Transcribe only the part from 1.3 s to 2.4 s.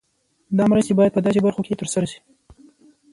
برخو کې تر سره شي.